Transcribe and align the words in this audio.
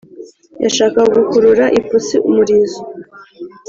Yashakaga 0.63 1.11
gukurura 1.17 1.65
ipusi 1.79 2.15
umurizo 2.27 2.81